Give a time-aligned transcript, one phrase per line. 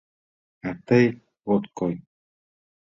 [0.67, 1.05] А тый
[1.53, 1.93] от кой.